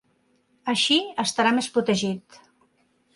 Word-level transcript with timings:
Així 0.71 0.97
estarà 1.23 1.51
més 1.57 1.67
protegit. 1.77 2.39